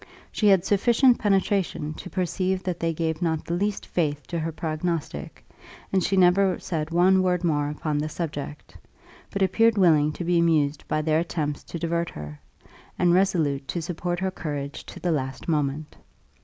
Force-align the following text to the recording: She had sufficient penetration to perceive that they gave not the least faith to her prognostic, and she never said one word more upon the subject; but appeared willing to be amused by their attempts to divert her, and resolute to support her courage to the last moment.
She 0.31 0.47
had 0.47 0.65
sufficient 0.65 1.19
penetration 1.19 1.93
to 1.93 2.09
perceive 2.09 2.63
that 2.63 2.79
they 2.79 2.91
gave 2.91 3.21
not 3.21 3.45
the 3.45 3.53
least 3.53 3.85
faith 3.85 4.25
to 4.29 4.39
her 4.39 4.51
prognostic, 4.51 5.47
and 5.93 6.03
she 6.03 6.17
never 6.17 6.57
said 6.57 6.89
one 6.89 7.21
word 7.21 7.43
more 7.43 7.69
upon 7.69 7.99
the 7.99 8.09
subject; 8.09 8.75
but 9.29 9.43
appeared 9.43 9.77
willing 9.77 10.11
to 10.13 10.23
be 10.23 10.39
amused 10.39 10.87
by 10.87 11.03
their 11.03 11.19
attempts 11.19 11.63
to 11.65 11.77
divert 11.77 12.09
her, 12.09 12.39
and 12.97 13.13
resolute 13.13 13.67
to 13.67 13.79
support 13.79 14.19
her 14.21 14.31
courage 14.31 14.83
to 14.87 14.99
the 14.99 15.11
last 15.11 15.47
moment. 15.47 15.95